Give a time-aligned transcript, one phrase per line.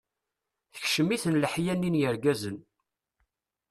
[0.73, 2.57] Tekcem-iten leḥya-nni n yirgazen.